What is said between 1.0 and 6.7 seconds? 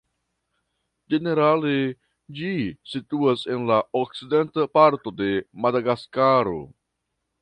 Ĝenerale, ĝi situas en la okcidenta parto de Madagaskaro.